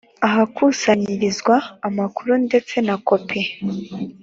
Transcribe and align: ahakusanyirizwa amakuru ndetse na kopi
ahakusanyirizwa 0.27 1.55
amakuru 1.87 2.31
ndetse 2.45 2.75
na 2.87 2.95
kopi 3.07 3.41